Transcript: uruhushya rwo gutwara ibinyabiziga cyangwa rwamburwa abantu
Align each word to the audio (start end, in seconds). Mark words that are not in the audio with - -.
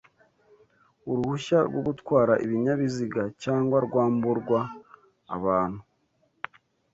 uruhushya 1.09 1.57
rwo 1.67 1.81
gutwara 1.87 2.33
ibinyabiziga 2.45 3.23
cyangwa 3.43 3.77
rwamburwa 3.85 4.59
abantu 5.35 5.81